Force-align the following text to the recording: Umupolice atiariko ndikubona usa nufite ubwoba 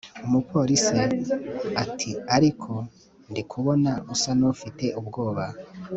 Umupolice 0.25 0.99
atiariko 1.81 2.71
ndikubona 3.31 3.91
usa 4.13 4.31
nufite 4.39 4.85
ubwoba 4.99 5.45